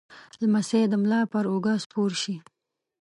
لمسی 0.41 0.83
د 0.89 0.93
ملا 1.03 1.21
پر 1.31 1.45
اوږه 1.51 1.73
سپور 1.83 2.11
شي. 2.21 2.35